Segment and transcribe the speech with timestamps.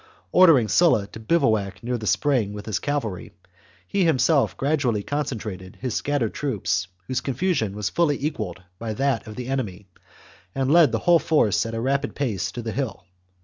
[0.31, 3.33] Ordering Sulla to bivouac near the spring with his cavalry,
[3.87, 9.27] he himself gradually con centrated his scattered troops, whose confusion was fully equalled by that
[9.27, 9.85] of the enemy,
[10.55, 13.05] and led the whole force at a rapid pace to the hill.